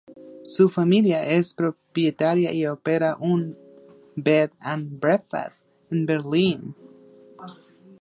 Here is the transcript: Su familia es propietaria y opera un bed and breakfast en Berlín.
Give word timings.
Su 0.43 0.69
familia 0.71 1.23
es 1.29 1.53
propietaria 1.53 2.51
y 2.51 2.65
opera 2.65 3.17
un 3.19 3.55
bed 4.15 4.49
and 4.59 4.99
breakfast 4.99 5.67
en 5.91 6.07
Berlín. 6.07 6.75